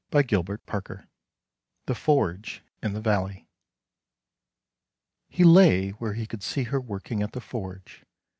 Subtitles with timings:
[0.11, 0.31] H
[1.85, 3.47] THE FORGE IN THE VALLEY
[5.37, 8.03] E lay where he could see her working at the forge.